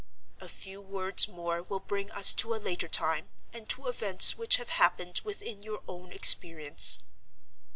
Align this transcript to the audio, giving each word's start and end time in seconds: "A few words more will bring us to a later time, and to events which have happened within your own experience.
"A 0.39 0.49
few 0.49 0.81
words 0.81 1.27
more 1.27 1.61
will 1.61 1.79
bring 1.79 2.09
us 2.09 2.33
to 2.33 2.55
a 2.55 2.55
later 2.55 2.87
time, 2.87 3.29
and 3.53 3.69
to 3.69 3.85
events 3.87 4.35
which 4.35 4.55
have 4.55 4.69
happened 4.69 5.21
within 5.23 5.61
your 5.61 5.83
own 5.87 6.11
experience. 6.11 7.03